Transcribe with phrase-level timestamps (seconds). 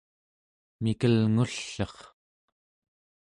[0.81, 1.97] mikelngull'er